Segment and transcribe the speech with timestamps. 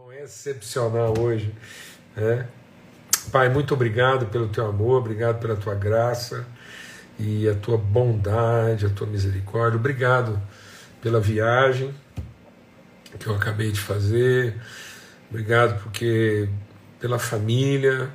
[0.00, 1.54] bom, é excepcional hoje.
[2.16, 2.46] Né?
[3.30, 6.46] Pai, muito obrigado pelo teu amor, obrigado pela tua graça
[7.18, 9.78] e a tua bondade, a tua misericórdia.
[9.78, 10.40] Obrigado
[11.02, 11.94] pela viagem
[13.18, 14.58] que eu acabei de fazer.
[15.28, 16.48] Obrigado porque
[16.98, 18.10] pela família,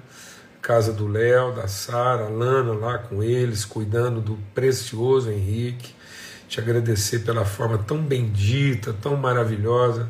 [0.61, 5.93] casa do Léo, da Sara, Lana lá com eles, cuidando do precioso Henrique.
[6.47, 10.09] Te agradecer pela forma tão bendita, tão maravilhosa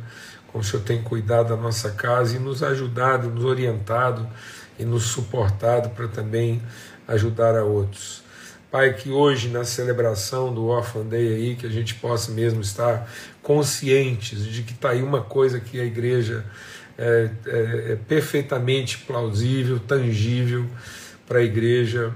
[0.55, 4.25] como o Senhor tem cuidado da nossa casa e nos ajudado, nos orientado
[4.79, 6.61] e nos suportado para também
[7.05, 8.23] ajudar a outros.
[8.71, 13.05] Pai, que hoje na celebração do Orphan Day aí, que a gente possa mesmo estar
[13.43, 16.45] conscientes de que está aí uma coisa que a igreja
[16.97, 20.65] é, é, é perfeitamente plausível, tangível
[21.27, 22.13] para a igreja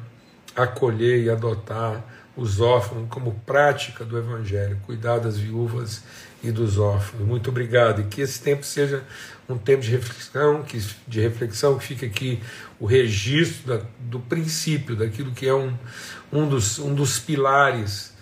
[0.56, 2.02] acolher e adotar
[2.36, 6.04] os órfãos como prática do Evangelho, cuidar das viúvas
[6.42, 7.22] e dos órfãos.
[7.26, 9.04] Muito obrigado e que esse tempo seja
[9.48, 12.42] um tempo de reflexão, que, de reflexão que fica aqui
[12.80, 15.76] o registro da, do princípio, daquilo que é um,
[16.32, 18.14] um, dos, um dos pilares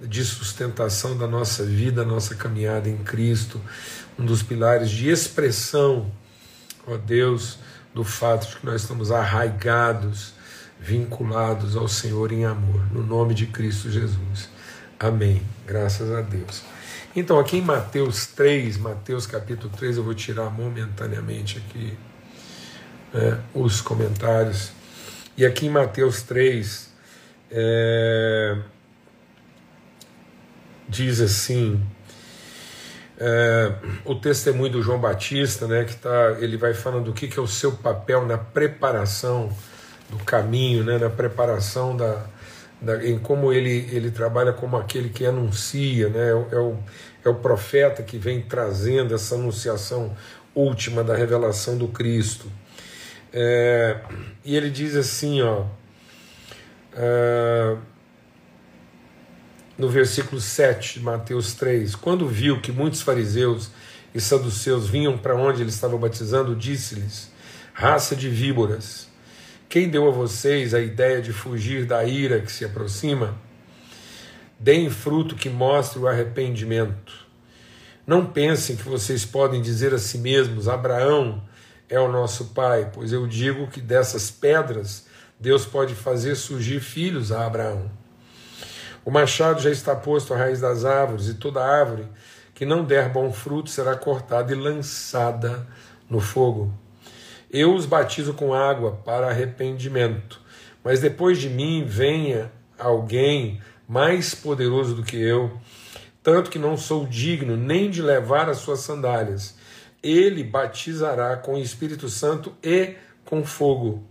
[0.00, 3.60] de sustentação da nossa vida, nossa caminhada em Cristo,
[4.18, 6.10] um dos pilares de expressão,
[6.86, 7.58] ó Deus,
[7.94, 10.35] do fato de que nós estamos arraigados,
[10.80, 14.48] vinculados ao Senhor em amor, no nome de Cristo Jesus.
[14.98, 15.42] Amém.
[15.66, 16.62] Graças a Deus.
[17.14, 21.96] Então, aqui em Mateus 3, Mateus capítulo 3, eu vou tirar momentaneamente aqui
[23.12, 24.70] né, os comentários.
[25.36, 26.90] E aqui em Mateus 3,
[27.50, 28.58] é,
[30.88, 31.82] diz assim:
[33.18, 33.72] é,
[34.04, 37.42] o testemunho do João Batista, né, que tá, ele vai falando do que, que é
[37.42, 39.50] o seu papel na preparação
[40.10, 42.26] do caminho, né, na preparação da,
[42.80, 46.76] da, em como ele, ele trabalha como aquele que anuncia, né, é, é, o,
[47.24, 50.16] é o profeta que vem trazendo essa anunciação
[50.54, 52.50] última da revelação do Cristo.
[53.32, 54.00] É,
[54.44, 55.64] e ele diz assim, ó,
[56.94, 57.76] é,
[59.76, 63.70] no versículo 7 de Mateus 3: Quando viu que muitos fariseus
[64.14, 67.30] e saduceus vinham para onde ele estava batizando, disse-lhes:
[67.74, 69.08] Raça de víboras,
[69.68, 73.36] quem deu a vocês a ideia de fugir da ira que se aproxima?
[74.58, 77.26] Deem fruto que mostre o arrependimento.
[78.06, 81.42] Não pensem que vocês podem dizer a si mesmos: Abraão
[81.88, 85.06] é o nosso pai, pois eu digo que dessas pedras
[85.38, 87.90] Deus pode fazer surgir filhos a Abraão.
[89.04, 92.06] O machado já está posto à raiz das árvores, e toda árvore
[92.54, 95.66] que não der bom fruto será cortada e lançada
[96.08, 96.72] no fogo.
[97.50, 100.40] Eu os batizo com água para arrependimento,
[100.82, 105.58] mas depois de mim venha alguém mais poderoso do que eu,
[106.22, 109.56] tanto que não sou digno nem de levar as suas sandálias.
[110.02, 114.04] Ele batizará com o Espírito Santo e com fogo.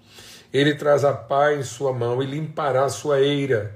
[0.53, 3.75] Ele traz a pá em sua mão e limpará sua eira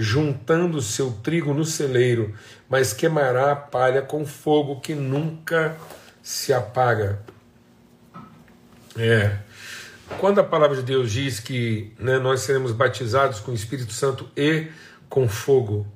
[0.00, 2.32] juntando seu trigo no celeiro,
[2.68, 5.76] mas queimará a palha com fogo que nunca
[6.22, 7.18] se apaga.
[8.98, 9.38] É.
[10.18, 14.28] Quando a palavra de Deus diz que né, nós seremos batizados com o Espírito Santo
[14.36, 14.66] e
[15.08, 15.86] com fogo,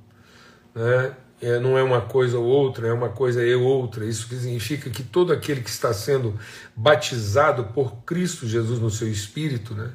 [0.74, 4.04] né, é, não é uma coisa ou outra, é uma coisa e outra.
[4.04, 6.38] Isso significa que todo aquele que está sendo
[6.76, 9.90] batizado por Cristo Jesus no seu espírito, né,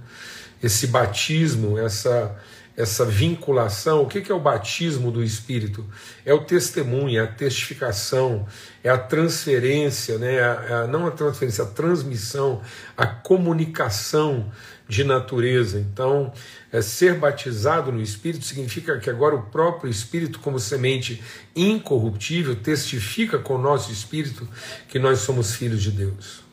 [0.62, 2.36] esse batismo, essa
[2.78, 4.04] essa vinculação.
[4.04, 5.84] O que é o batismo do Espírito?
[6.24, 8.46] É o testemunho, é a testificação,
[8.84, 10.36] é a transferência, né?
[10.36, 12.62] É a, não a transferência, a transmissão,
[12.96, 14.52] a comunicação
[14.88, 15.80] de natureza.
[15.80, 16.32] Então,
[16.72, 21.22] é, ser batizado no Espírito significa que agora o próprio Espírito, como semente
[21.56, 24.48] incorruptível, testifica com o nosso Espírito
[24.88, 26.47] que nós somos filhos de Deus.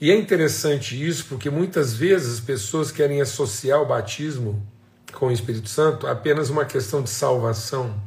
[0.00, 4.64] E é interessante isso porque muitas vezes as pessoas querem associar o batismo
[5.12, 8.00] com o Espírito Santo apenas uma questão de salvação.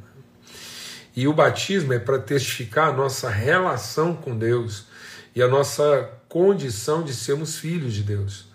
[1.14, 4.86] E o batismo é para testificar a nossa relação com Deus
[5.36, 8.46] e a nossa condição de sermos filhos de Deus.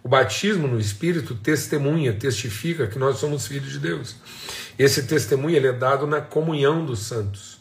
[0.00, 4.14] O batismo no Espírito testemunha, testifica que nós somos filhos de Deus.
[4.78, 7.58] Esse testemunho ele é dado na comunhão dos santos.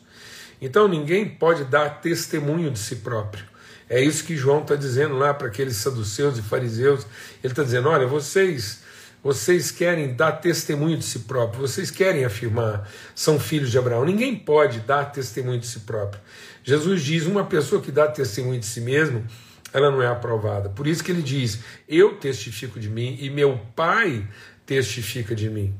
[0.61, 3.52] Então ninguém pode dar testemunho de si próprio.
[3.89, 7.05] É isso que João está dizendo lá para aqueles saduceus e fariseus.
[7.43, 8.81] Ele está dizendo: olha, vocês,
[9.23, 14.05] vocês querem dar testemunho de si próprio, vocês querem afirmar são filhos de Abraão.
[14.05, 16.21] Ninguém pode dar testemunho de si próprio.
[16.63, 19.25] Jesus diz: uma pessoa que dá testemunho de si mesmo,
[19.73, 20.69] ela não é aprovada.
[20.69, 24.27] Por isso que ele diz: eu testifico de mim e meu Pai
[24.65, 25.73] testifica de mim.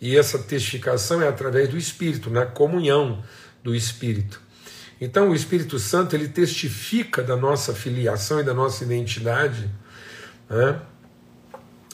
[0.00, 3.22] E essa testificação é através do Espírito, na comunhão
[3.62, 4.40] do Espírito.
[5.00, 9.70] Então o Espírito Santo ele testifica da nossa filiação e da nossa identidade
[10.48, 10.80] né,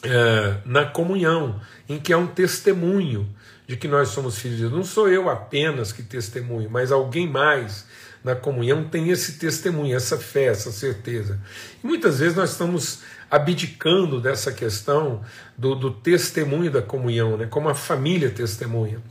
[0.03, 3.27] é, na comunhão, em que é um testemunho
[3.65, 4.73] de que nós somos filhos de Deus.
[4.73, 7.85] Não sou eu apenas que testemunho, mas alguém mais
[8.23, 11.39] na comunhão tem esse testemunho, essa fé, essa certeza.
[11.83, 12.99] E muitas vezes nós estamos
[13.29, 15.21] abdicando dessa questão
[15.57, 17.45] do, do testemunho da comunhão, né?
[17.45, 19.01] como a família testemunha.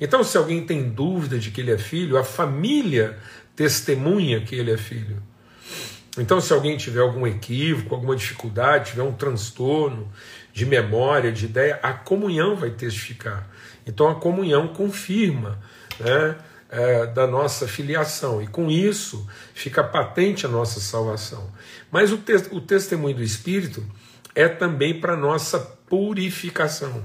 [0.00, 3.18] Então, se alguém tem dúvida de que ele é filho, a família
[3.54, 5.22] testemunha que ele é filho.
[6.18, 10.10] Então, se alguém tiver algum equívoco, alguma dificuldade, tiver um transtorno
[10.52, 13.48] de memória, de ideia, a comunhão vai testificar.
[13.86, 15.58] Então, a comunhão confirma
[15.98, 16.36] né,
[16.70, 21.50] é, da nossa filiação, e com isso fica patente a nossa salvação.
[21.90, 23.84] Mas o, te o testemunho do Espírito
[24.34, 27.04] é também para nossa purificação.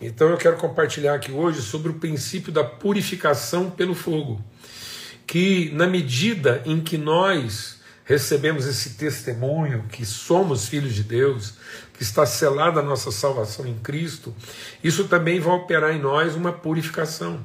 [0.00, 4.44] Então eu quero compartilhar aqui hoje sobre o princípio da purificação pelo fogo,
[5.26, 11.54] que na medida em que nós recebemos esse testemunho que somos filhos de Deus,
[11.94, 14.34] que está selada a nossa salvação em Cristo,
[14.82, 17.42] isso também vai operar em nós uma purificação.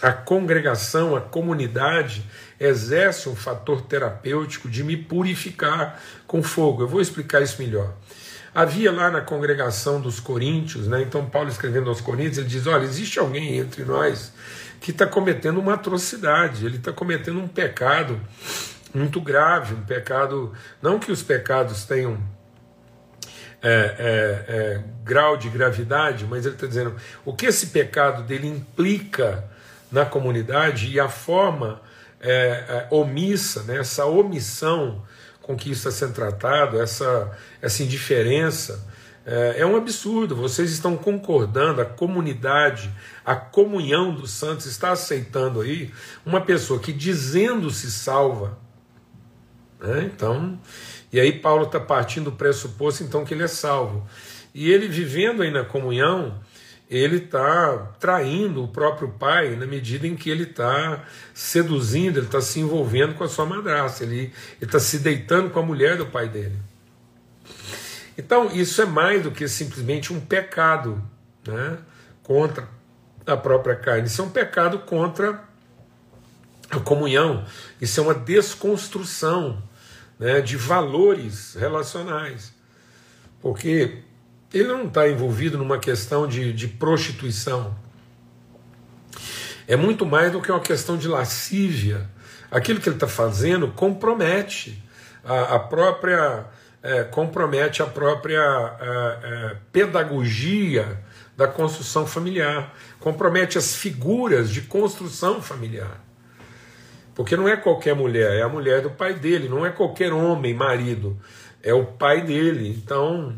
[0.00, 2.24] A congregação, a comunidade
[2.60, 6.82] exerce um fator terapêutico de me purificar com fogo.
[6.82, 7.92] Eu vou explicar isso melhor.
[8.54, 11.02] Havia lá na congregação dos coríntios, né?
[11.02, 14.32] então Paulo escrevendo aos coríntios, ele diz: olha, existe alguém entre nós
[14.80, 18.20] que está cometendo uma atrocidade, ele está cometendo um pecado
[18.94, 20.52] muito grave, um pecado.
[20.80, 22.18] Não que os pecados tenham
[23.62, 26.94] é, é, é, grau de gravidade, mas ele está dizendo
[27.24, 29.44] o que esse pecado dele implica
[29.90, 31.80] na comunidade e a forma
[32.20, 35.02] é, é, omissa, né, essa omissão
[35.42, 38.86] com que isso está sendo tratado, essa, essa indiferença,
[39.28, 40.34] é, é, um absurdo.
[40.34, 42.90] Vocês estão concordando, a comunidade,
[43.22, 45.92] a comunhão dos santos está aceitando aí
[46.24, 48.58] uma pessoa que dizendo-se salva.
[49.78, 50.10] Né?
[50.14, 50.58] Então,
[51.12, 54.08] e aí Paulo está partindo do pressuposto então que ele é salvo.
[54.54, 56.40] E ele vivendo aí na comunhão,
[56.88, 61.04] ele está traindo o próprio pai na medida em que ele está
[61.34, 65.62] seduzindo, ele está se envolvendo com a sua madrasta, ele está se deitando com a
[65.62, 66.56] mulher do pai dele.
[68.18, 71.00] Então, isso é mais do que simplesmente um pecado
[71.46, 71.78] né,
[72.24, 72.68] contra
[73.24, 75.44] a própria carne, isso é um pecado contra
[76.68, 77.44] a comunhão,
[77.80, 79.62] isso é uma desconstrução
[80.18, 82.52] né, de valores relacionais.
[83.40, 84.02] Porque
[84.52, 87.76] ele não está envolvido numa questão de, de prostituição.
[89.68, 92.10] É muito mais do que uma questão de lascívia.
[92.50, 94.82] Aquilo que ele está fazendo compromete
[95.22, 96.46] a, a própria
[96.82, 98.86] é, compromete a própria é,
[99.22, 101.00] é, pedagogia
[101.36, 106.04] da construção familiar, compromete as figuras de construção familiar.
[107.14, 110.54] Porque não é qualquer mulher, é a mulher do pai dele, não é qualquer homem,
[110.54, 111.16] marido,
[111.62, 112.68] é o pai dele.
[112.68, 113.36] Então,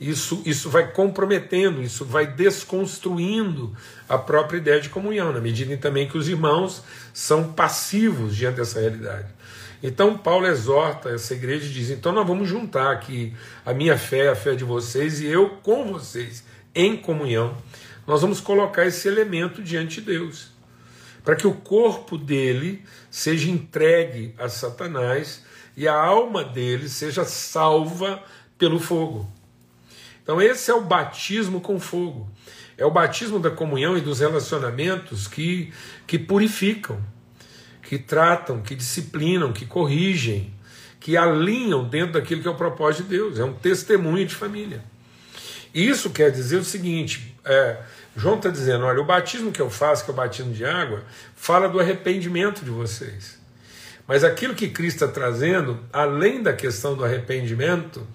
[0.00, 3.76] isso, isso vai comprometendo, isso vai desconstruindo
[4.08, 6.82] a própria ideia de comunhão, na medida em também que os irmãos
[7.12, 9.28] são passivos diante dessa realidade.
[9.82, 14.28] Então Paulo exorta essa igreja e diz: então nós vamos juntar aqui a minha fé,
[14.28, 16.44] a fé de vocês e eu com vocês
[16.74, 17.54] em comunhão.
[18.06, 20.48] Nós vamos colocar esse elemento diante de Deus,
[21.22, 25.44] para que o corpo dele seja entregue a Satanás
[25.76, 28.22] e a alma dele seja salva
[28.58, 29.39] pelo fogo.
[30.30, 32.30] Então, esse é o batismo com fogo.
[32.78, 35.72] É o batismo da comunhão e dos relacionamentos que,
[36.06, 37.04] que purificam,
[37.82, 40.54] que tratam, que disciplinam, que corrigem,
[41.00, 43.40] que alinham dentro daquilo que é o propósito de Deus.
[43.40, 44.84] É um testemunho de família.
[45.74, 47.78] Isso quer dizer o seguinte: é,
[48.16, 51.02] João está dizendo, olha, o batismo que eu faço, que é o batismo de água,
[51.34, 53.36] fala do arrependimento de vocês.
[54.06, 58.06] Mas aquilo que Cristo está trazendo, além da questão do arrependimento,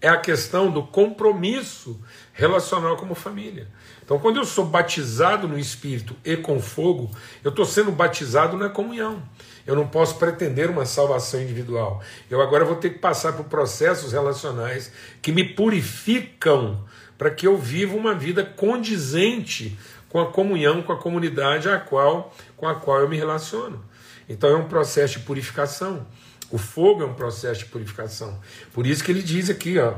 [0.00, 2.00] é a questão do compromisso
[2.32, 3.68] relacional como família.
[4.04, 7.10] Então, quando eu sou batizado no Espírito e com fogo,
[7.44, 9.22] eu estou sendo batizado na comunhão.
[9.66, 12.02] Eu não posso pretender uma salvação individual.
[12.30, 14.90] Eu agora vou ter que passar por processos relacionais
[15.20, 16.82] que me purificam
[17.18, 19.76] para que eu viva uma vida condizente
[20.08, 23.84] com a comunhão, com a comunidade a qual, com a qual eu me relaciono.
[24.28, 26.06] Então é um processo de purificação.
[26.50, 28.40] O fogo é um processo de purificação.
[28.72, 29.94] Por isso que ele diz aqui, ó,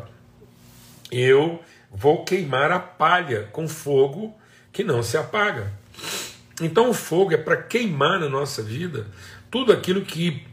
[1.11, 4.37] eu vou queimar a palha com fogo
[4.73, 5.73] que não se apaga.
[6.61, 9.07] Então o fogo é para queimar na nossa vida
[9.51, 10.47] tudo aquilo que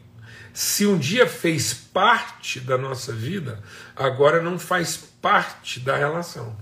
[0.53, 3.61] se um dia fez parte da nossa vida,
[3.95, 6.57] agora não faz parte da relação.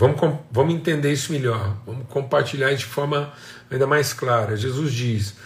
[0.00, 0.18] Vamos,
[0.50, 3.34] vamos entender isso melhor, vamos compartilhar de forma
[3.70, 4.56] ainda mais clara.
[4.56, 5.36] Jesus diz: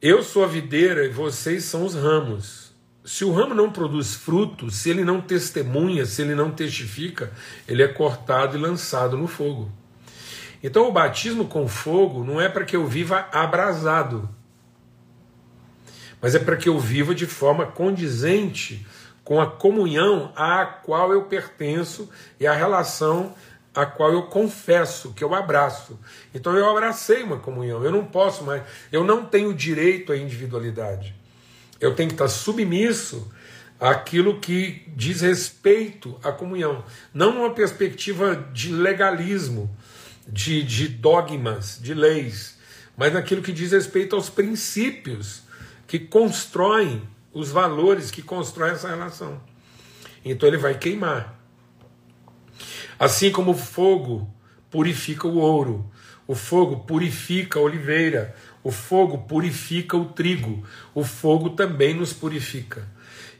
[0.00, 2.72] Eu sou a videira e vocês são os ramos.
[3.04, 7.32] Se o ramo não produz fruto, se ele não testemunha, se ele não testifica,
[7.68, 9.70] ele é cortado e lançado no fogo.
[10.62, 14.26] Então o batismo com fogo não é para que eu viva abrasado,
[16.18, 18.86] mas é para que eu viva de forma condizente
[19.22, 23.34] com a comunhão à qual eu pertenço e a relação
[23.74, 25.98] a qual eu confesso, que eu abraço.
[26.34, 31.14] Então eu abracei uma comunhão, eu não posso mais, eu não tenho direito à individualidade.
[31.80, 33.32] Eu tenho que estar submisso
[33.78, 36.84] àquilo que diz respeito à comunhão,
[37.14, 39.74] não numa perspectiva de legalismo,
[40.28, 42.58] de, de dogmas, de leis,
[42.96, 45.42] mas naquilo que diz respeito aos princípios
[45.86, 49.40] que constroem os valores que constroem essa relação.
[50.24, 51.38] Então ele vai queimar.
[53.00, 54.28] Assim como o fogo
[54.70, 55.90] purifica o ouro,
[56.26, 60.62] o fogo purifica a oliveira, o fogo purifica o trigo,
[60.94, 62.86] o fogo também nos purifica.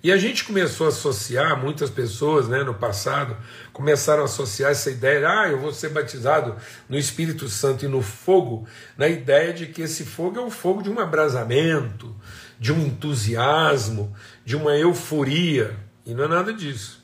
[0.03, 3.37] E a gente começou a associar, muitas pessoas né, no passado
[3.71, 6.57] começaram a associar essa ideia, ah, eu vou ser batizado
[6.89, 10.83] no Espírito Santo e no fogo, na ideia de que esse fogo é o fogo
[10.83, 12.17] de um abrasamento,
[12.59, 15.77] de um entusiasmo, de uma euforia.
[16.07, 17.01] E não é nada disso.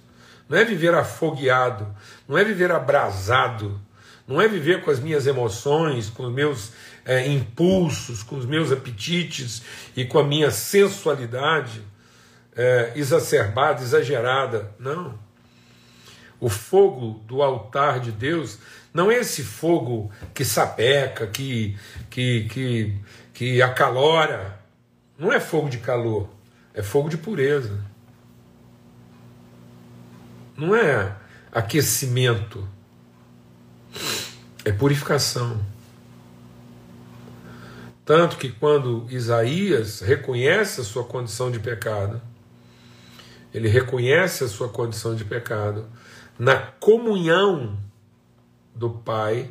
[0.48, 1.92] Não é viver afogueado,
[2.28, 3.80] não é viver abrasado,
[4.26, 6.73] não é viver com as minhas emoções, com os meus
[7.04, 9.62] é, impulsos, com os meus apetites
[9.97, 11.80] e com a minha sensualidade
[12.56, 14.75] é, exacerbada, exagerada.
[14.78, 15.16] Não.
[16.40, 18.59] O fogo do altar de Deus
[18.92, 21.76] não é esse fogo que sapeca, que,
[22.11, 23.00] que, que,
[23.33, 24.59] que acalora.
[25.18, 26.28] Não é fogo de calor,
[26.75, 27.78] é fogo de pureza.
[30.56, 31.14] Não é
[31.56, 32.68] aquecimento,
[34.62, 35.58] é purificação.
[38.04, 42.20] Tanto que quando Isaías reconhece a sua condição de pecado,
[43.54, 45.88] ele reconhece a sua condição de pecado
[46.38, 47.78] na comunhão
[48.75, 49.50] do Pai,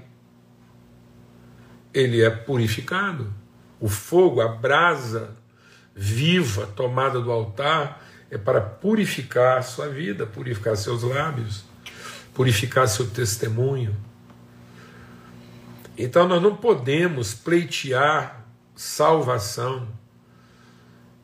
[1.91, 3.33] ele é purificado.
[3.79, 5.35] O fogo, a brasa
[5.95, 11.65] viva tomada do altar é para purificar a sua vida, purificar seus lábios,
[12.35, 13.95] purificar seu testemunho.
[15.97, 19.87] Então nós não podemos pleitear salvação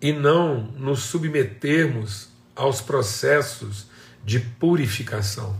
[0.01, 3.87] e não nos submetermos aos processos
[4.23, 5.55] de purificação.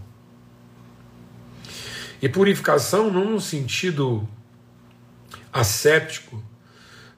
[2.22, 4.28] E purificação não no sentido
[5.52, 6.42] asséptico,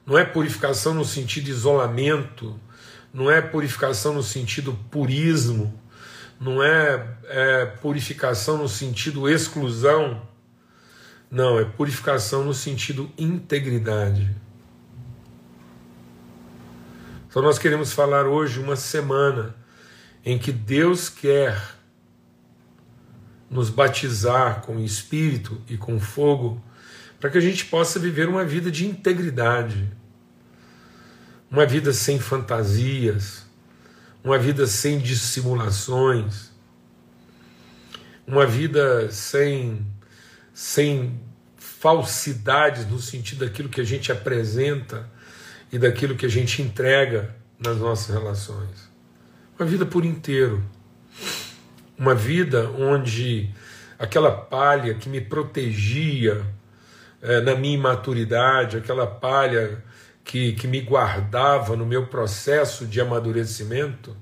[0.04, 2.58] não é purificação no sentido isolamento,
[3.12, 5.78] não é purificação no sentido purismo,
[6.40, 10.22] não é, é purificação no sentido exclusão,
[11.30, 14.34] não, é purificação no sentido integridade.
[17.28, 19.54] Então nós queremos falar hoje uma semana
[20.24, 21.60] em que Deus quer
[23.50, 26.62] nos batizar com o Espírito e com fogo,
[27.20, 29.90] para que a gente possa viver uma vida de integridade,
[31.50, 33.43] uma vida sem fantasias,
[34.24, 36.50] uma vida sem dissimulações,
[38.26, 39.86] uma vida sem,
[40.52, 41.20] sem
[41.56, 45.08] falsidades no sentido daquilo que a gente apresenta
[45.70, 48.94] e daquilo que a gente entrega nas nossas relações
[49.58, 50.62] uma vida por inteiro.
[51.96, 53.50] Uma vida onde
[53.98, 56.44] aquela palha que me protegia
[57.22, 59.82] é, na minha imaturidade, aquela palha
[60.24, 64.16] que, que me guardava no meu processo de amadurecimento,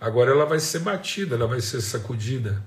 [0.00, 2.62] agora ela vai ser batida, ela vai ser sacudida.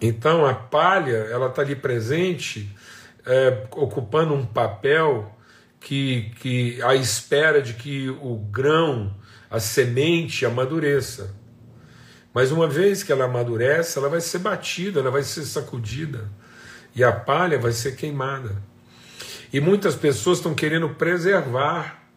[0.00, 2.70] Então a palha ela está ali presente,
[3.24, 5.34] é, ocupando um papel
[5.80, 9.14] que, que à espera de que o grão
[9.50, 11.34] a semente amadureça.
[12.34, 16.30] Mas uma vez que ela amadurece, ela vai ser batida, ela vai ser sacudida
[16.94, 18.71] e a palha vai ser queimada.
[19.52, 22.08] E muitas pessoas estão querendo preservar,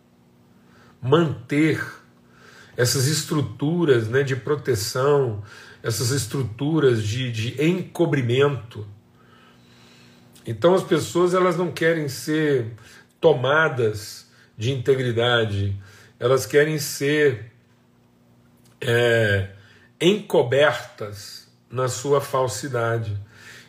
[1.02, 1.84] manter
[2.78, 5.44] essas estruturas né, de proteção,
[5.84, 8.88] essas estruturas de, de encobrimento.
[10.46, 12.74] Então as pessoas elas não querem ser
[13.20, 15.78] tomadas de integridade,
[16.20, 17.52] elas querem ser
[18.80, 19.50] é,
[20.00, 23.18] encobertas na sua falsidade.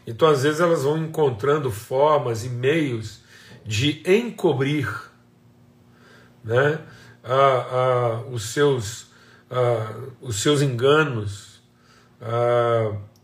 [0.06, 3.22] Então, às vezes, elas vão encontrando formas e meios
[3.66, 4.88] de encobrir
[6.44, 6.78] né,
[7.22, 9.08] a, a, os, seus,
[9.50, 11.60] a, os seus enganos,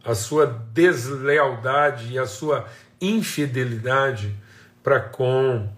[0.04, 2.66] a sua deslealdade e a sua
[3.00, 4.34] infidelidade
[4.82, 5.68] para com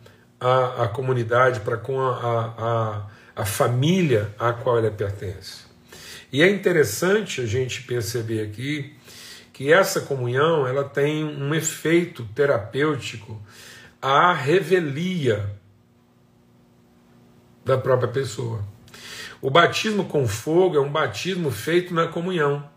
[0.41, 5.65] a, a comunidade, para com a, a, a família a qual ele pertence.
[6.33, 8.95] E é interessante a gente perceber aqui
[9.53, 13.41] que essa comunhão ela tem um efeito terapêutico
[14.05, 15.59] à revelia
[17.65, 18.63] da própria pessoa.
[19.41, 22.69] O batismo com fogo é um batismo feito na comunhão,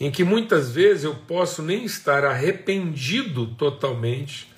[0.00, 4.52] em que muitas vezes eu posso nem estar arrependido totalmente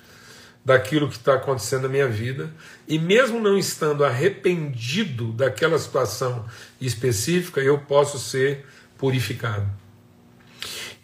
[0.65, 2.51] daquilo que está acontecendo na minha vida,
[2.87, 6.47] e mesmo não estando arrependido daquela situação
[6.81, 8.65] específica, eu posso ser
[8.97, 9.69] purificado.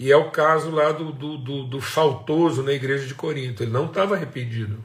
[0.01, 3.61] E é o caso lá do, do, do, do faltoso na igreja de Corinto.
[3.61, 4.83] Ele não estava arrependido.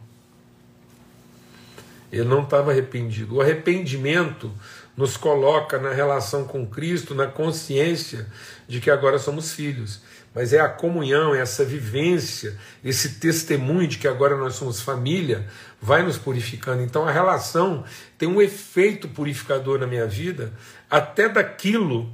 [2.12, 3.37] Ele não estava arrependido.
[3.37, 4.52] O arrependimento
[4.94, 8.26] nos coloca na relação com Cristo, na consciência
[8.68, 10.02] de que agora somos filhos.
[10.35, 12.54] Mas é a comunhão, é essa vivência,
[12.85, 15.46] esse testemunho de que agora nós somos família,
[15.80, 16.82] vai nos purificando.
[16.82, 17.85] Então a relação
[18.18, 20.52] tem um efeito purificador na minha vida,
[20.90, 22.12] até daquilo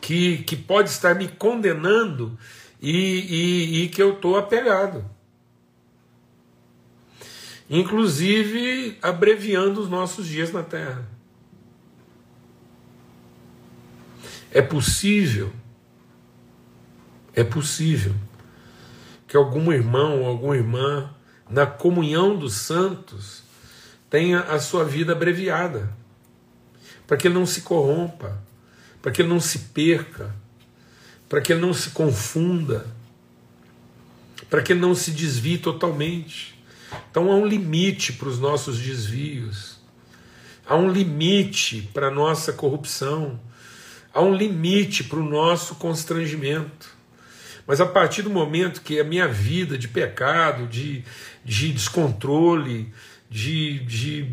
[0.00, 2.38] que, que pode estar me condenando
[2.80, 5.04] e, e, e que eu estou apegado.
[7.68, 11.06] Inclusive abreviando os nossos dias na Terra.
[14.52, 15.52] É possível,
[17.34, 18.14] é possível
[19.26, 21.10] que algum irmão ou alguma irmã,
[21.50, 23.42] na comunhão dos santos,
[24.08, 25.92] tenha a sua vida abreviada,
[27.06, 28.40] para que ele não se corrompa,
[29.06, 30.34] para que ele não se perca,
[31.28, 32.88] para que ele não se confunda,
[34.50, 36.60] para que ele não se desvie totalmente.
[37.08, 39.78] Então há um limite para os nossos desvios,
[40.66, 43.38] há um limite para a nossa corrupção,
[44.12, 46.88] há um limite para o nosso constrangimento.
[47.64, 51.04] Mas a partir do momento que a minha vida de pecado, de,
[51.44, 52.92] de descontrole,
[53.30, 54.32] de, de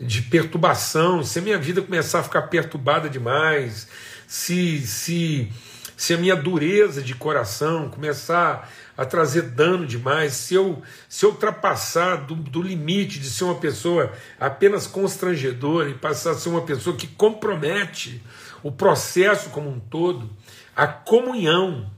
[0.00, 3.88] de perturbação, se a minha vida começar a ficar perturbada demais,
[4.26, 5.52] se, se,
[5.96, 11.30] se a minha dureza de coração começar a trazer dano demais, se eu, se eu
[11.30, 16.62] ultrapassar do, do limite de ser uma pessoa apenas constrangedora e passar a ser uma
[16.62, 18.22] pessoa que compromete
[18.62, 20.28] o processo como um todo,
[20.76, 21.90] a comunhão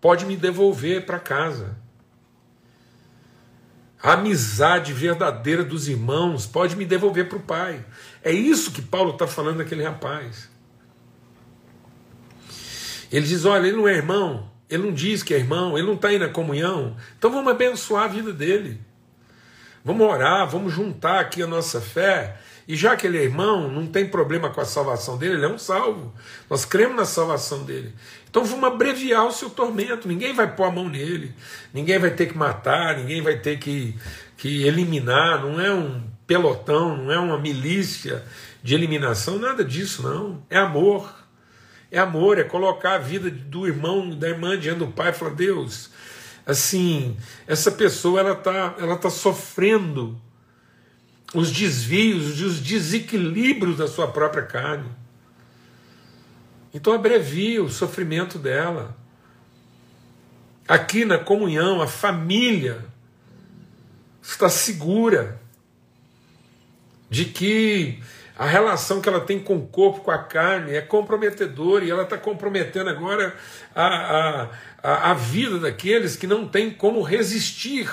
[0.00, 1.81] pode me devolver para casa.
[4.02, 7.84] A amizade verdadeira dos irmãos pode me devolver para o Pai.
[8.22, 10.50] É isso que Paulo está falando daquele rapaz.
[13.12, 15.94] Ele diz: olha, ele não é irmão, ele não diz que é irmão, ele não
[15.94, 18.80] está aí na comunhão, então vamos abençoar a vida dele.
[19.84, 22.38] Vamos orar, vamos juntar aqui a nossa fé.
[22.66, 25.48] E já que ele é irmão, não tem problema com a salvação dele, ele é
[25.48, 26.14] um salvo.
[26.48, 27.92] Nós cremos na salvação dele.
[28.32, 30.08] Então vamos abreviar o seu tormento.
[30.08, 31.34] Ninguém vai pôr a mão nele,
[31.70, 33.94] ninguém vai ter que matar, ninguém vai ter que,
[34.38, 35.42] que eliminar.
[35.42, 38.24] Não é um pelotão, não é uma milícia
[38.62, 40.42] de eliminação, nada disso, não.
[40.48, 41.14] É amor.
[41.90, 45.34] É amor, é colocar a vida do irmão, da irmã diante do pai e falar:
[45.34, 45.90] Deus,
[46.46, 47.14] assim,
[47.46, 50.18] essa pessoa ela está ela tá sofrendo
[51.34, 55.01] os desvios, os desequilíbrios da sua própria carne.
[56.74, 58.96] Então abrevia o sofrimento dela.
[60.66, 62.84] Aqui na comunhão, a família
[64.22, 65.40] está segura
[67.10, 68.02] de que
[68.38, 72.04] a relação que ela tem com o corpo, com a carne, é comprometedora e ela
[72.04, 73.36] está comprometendo agora
[73.74, 74.48] a,
[74.82, 77.90] a, a vida daqueles que não têm como resistir,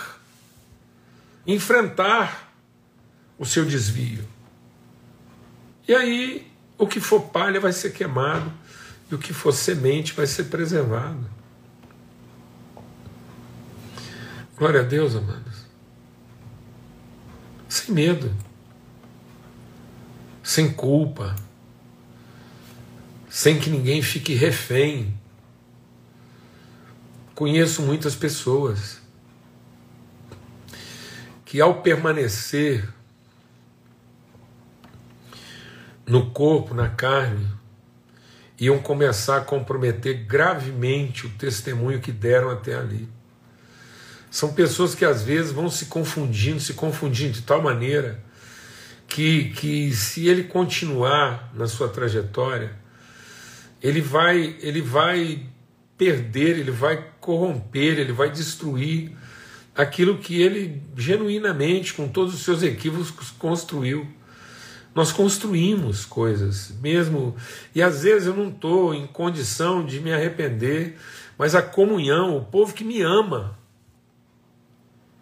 [1.46, 2.54] enfrentar
[3.38, 4.26] o seu desvio.
[5.88, 8.52] E aí, o que for palha vai ser queimado
[9.10, 11.30] e o que for semente vai ser preservado.
[14.56, 15.66] Glória a Deus, amados.
[17.68, 18.36] Sem medo,
[20.44, 21.36] sem culpa,
[23.30, 25.18] sem que ninguém fique refém.
[27.34, 29.00] Conheço muitas pessoas
[31.46, 32.88] que, ao permanecer
[36.06, 37.59] no corpo, na carne,
[38.60, 43.08] iam começar a comprometer gravemente o testemunho que deram até ali.
[44.30, 48.24] São pessoas que às vezes vão se confundindo, se confundindo de tal maneira
[49.08, 52.78] que, que se ele continuar na sua trajetória,
[53.82, 55.46] ele vai, ele vai
[55.98, 59.12] perder, ele vai corromper, ele vai destruir
[59.76, 64.08] aquilo que ele genuinamente, com todos os seus equívocos, construiu.
[64.94, 67.36] Nós construímos coisas, mesmo.
[67.74, 70.98] E às vezes eu não estou em condição de me arrepender,
[71.38, 73.58] mas a comunhão, o povo que me ama.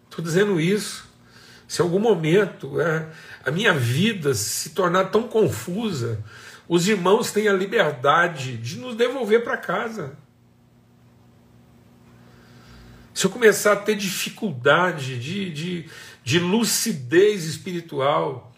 [0.09, 1.07] Estou dizendo isso.
[1.67, 3.07] Se em algum momento é,
[3.45, 6.23] a minha vida se tornar tão confusa,
[6.67, 10.17] os irmãos têm a liberdade de nos devolver para casa.
[13.13, 15.89] Se eu começar a ter dificuldade de, de,
[16.23, 18.53] de lucidez espiritual,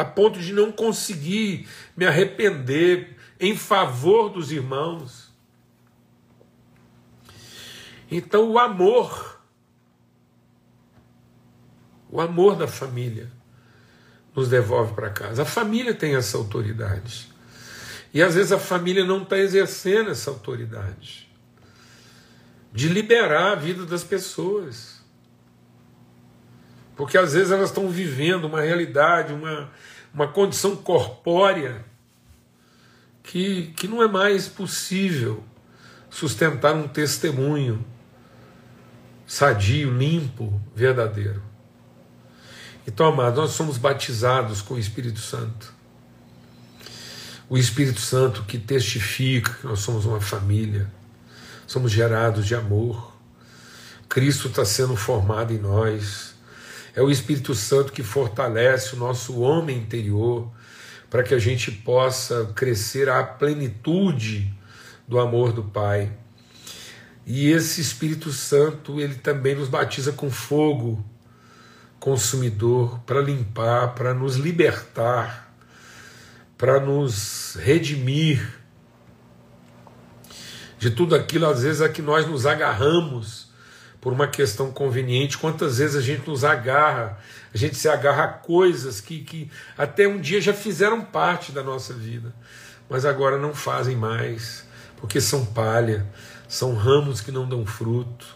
[0.00, 5.30] a ponto de não conseguir me arrepender em favor dos irmãos.
[8.10, 9.42] Então, o amor,
[12.10, 13.30] o amor da família,
[14.34, 15.42] nos devolve para casa.
[15.42, 17.28] A família tem essa autoridade.
[18.14, 21.30] E às vezes a família não está exercendo essa autoridade
[22.72, 24.99] de liberar a vida das pessoas.
[27.00, 29.70] Porque às vezes elas estão vivendo uma realidade, uma,
[30.12, 31.82] uma condição corpórea
[33.22, 35.42] que, que não é mais possível
[36.10, 37.82] sustentar um testemunho
[39.26, 41.42] sadio, limpo, verdadeiro.
[42.86, 45.72] Então, amados, nós somos batizados com o Espírito Santo.
[47.48, 50.86] O Espírito Santo que testifica que nós somos uma família,
[51.66, 53.16] somos gerados de amor.
[54.06, 56.29] Cristo está sendo formado em nós.
[56.94, 60.50] É o Espírito Santo que fortalece o nosso homem interior
[61.08, 64.52] para que a gente possa crescer à plenitude
[65.06, 66.12] do amor do Pai.
[67.26, 71.04] E esse Espírito Santo, ele também nos batiza com fogo
[71.98, 75.54] consumidor para limpar, para nos libertar,
[76.56, 78.58] para nos redimir
[80.78, 83.49] de tudo aquilo, às vezes, a que nós nos agarramos
[84.00, 85.38] por uma questão conveniente.
[85.38, 87.18] Quantas vezes a gente nos agarra,
[87.52, 91.62] a gente se agarra a coisas que, que até um dia já fizeram parte da
[91.62, 92.32] nossa vida,
[92.88, 94.64] mas agora não fazem mais,
[94.96, 96.06] porque são palha,
[96.48, 98.26] são ramos que não dão fruto,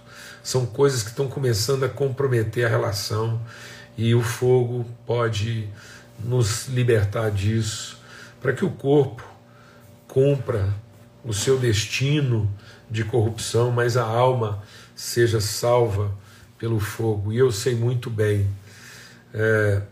[0.42, 3.40] são coisas que estão começando a comprometer a relação
[3.96, 5.68] e o fogo pode
[6.22, 7.98] nos libertar disso,
[8.40, 9.24] para que o corpo
[10.06, 10.72] cumpra
[11.24, 12.50] o seu destino
[12.90, 14.62] de corrupção, mas a alma
[14.94, 16.16] seja salva
[16.58, 17.32] pelo fogo.
[17.32, 18.48] E eu sei muito bem
[19.32, 19.82] é,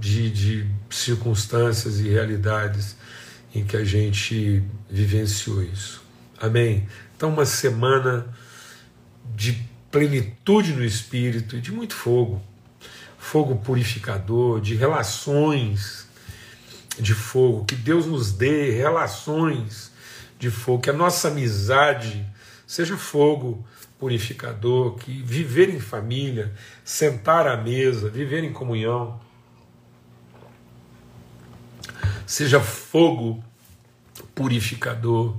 [0.00, 2.96] de, de circunstâncias e realidades
[3.54, 6.02] em que a gente vivenciou isso.
[6.40, 6.88] Amém?
[7.16, 8.26] Então, uma semana
[9.34, 12.42] de plenitude no espírito e de muito fogo
[13.28, 16.06] fogo purificador, de relações
[16.98, 19.92] de fogo, que Deus nos dê relações
[20.38, 22.24] de fogo, que a nossa amizade
[22.66, 23.64] seja fogo
[23.98, 26.52] purificador, que viver em família,
[26.84, 29.20] sentar à mesa, viver em comunhão,
[32.26, 33.42] seja fogo
[34.34, 35.36] purificador,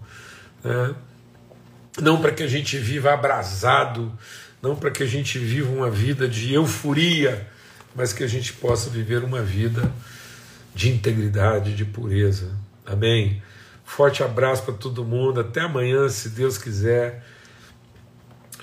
[0.63, 0.95] né?
[2.01, 4.11] não para que a gente viva abrasado,
[4.61, 7.47] não para que a gente viva uma vida de euforia,
[7.95, 9.91] mas que a gente possa viver uma vida
[10.75, 12.55] de integridade, de pureza.
[12.85, 13.41] Amém?
[13.83, 15.39] Forte abraço para todo mundo.
[15.39, 17.25] Até amanhã, se Deus quiser,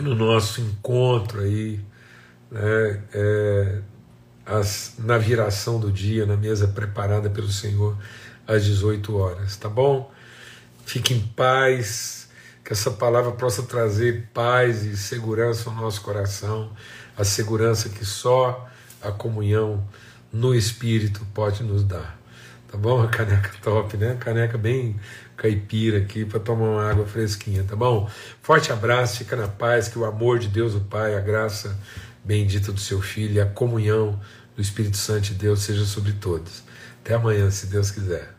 [0.01, 1.81] no nosso encontro aí,
[2.51, 3.79] né, é,
[4.45, 7.97] as, na viração do dia, na mesa preparada pelo Senhor,
[8.47, 10.13] às 18 horas, tá bom?
[10.85, 12.29] Fique em paz,
[12.65, 16.71] que essa palavra possa trazer paz e segurança ao nosso coração,
[17.17, 18.69] a segurança que só
[19.03, 19.87] a comunhão
[20.33, 22.19] no Espírito pode nos dar.
[22.71, 23.03] Tá bom?
[23.03, 24.17] A caneca top, né?
[24.19, 24.97] Caneca bem
[25.37, 28.09] caipira aqui para tomar uma água fresquinha, tá bom?
[28.43, 31.79] Forte abraço, fica na paz, que o amor de Deus, o Pai, a graça
[32.25, 34.19] bendita do seu Filho e a comunhão
[34.57, 36.65] do Espírito Santo de Deus seja sobre todos.
[37.05, 38.36] Até amanhã, se Deus quiser.